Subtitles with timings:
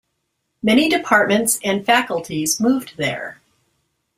[0.63, 3.39] Many departments and faculties moved there.